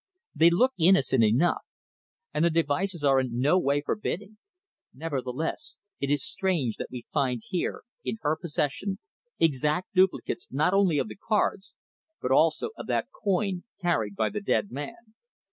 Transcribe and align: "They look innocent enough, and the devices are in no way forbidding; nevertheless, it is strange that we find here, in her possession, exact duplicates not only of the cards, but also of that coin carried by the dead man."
"They 0.33 0.49
look 0.49 0.73
innocent 0.79 1.23
enough, 1.23 1.61
and 2.33 2.43
the 2.43 2.49
devices 2.49 3.03
are 3.03 3.19
in 3.19 3.39
no 3.39 3.59
way 3.59 3.83
forbidding; 3.85 4.39
nevertheless, 4.95 5.77
it 5.99 6.09
is 6.09 6.23
strange 6.25 6.77
that 6.77 6.89
we 6.89 7.05
find 7.13 7.43
here, 7.47 7.83
in 8.03 8.17
her 8.21 8.35
possession, 8.35 8.97
exact 9.37 9.93
duplicates 9.93 10.47
not 10.49 10.73
only 10.73 10.97
of 10.97 11.07
the 11.07 11.17
cards, 11.17 11.75
but 12.19 12.31
also 12.31 12.71
of 12.75 12.87
that 12.87 13.09
coin 13.23 13.63
carried 13.79 14.15
by 14.15 14.31
the 14.31 14.41
dead 14.41 14.71
man." 14.71 15.13